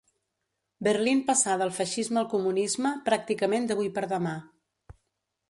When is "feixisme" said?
1.81-2.19